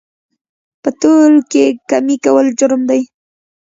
[0.81, 3.01] په تول کې کمي کول جرم دی